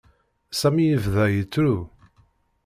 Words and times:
Sami 0.59 0.85
yebda 0.85 1.25
yettru. 1.33 1.75